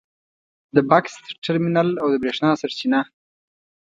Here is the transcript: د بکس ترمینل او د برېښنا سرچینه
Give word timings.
د 0.75 0.77
بکس 0.89 1.13
ترمینل 1.45 1.89
او 2.01 2.07
د 2.13 2.15
برېښنا 2.23 2.49
سرچینه 2.61 2.99